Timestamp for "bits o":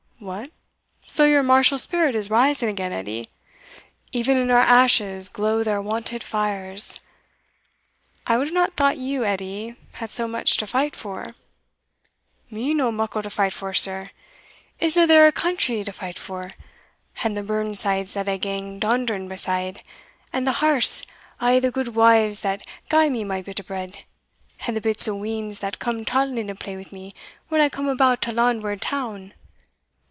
24.81-25.15